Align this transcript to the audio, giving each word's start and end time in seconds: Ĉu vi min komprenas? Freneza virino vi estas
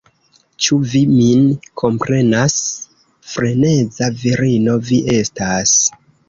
Ĉu 0.67 0.77
vi 0.93 1.01
min 1.09 1.43
komprenas? 1.81 2.55
Freneza 3.35 4.09
virino 4.23 4.79
vi 4.89 4.99
estas 5.19 5.77